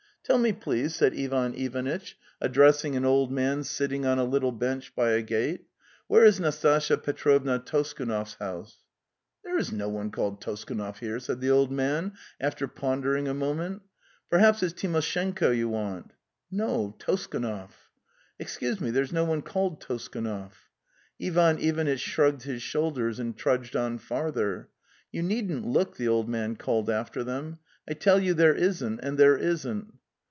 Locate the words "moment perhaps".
13.33-14.61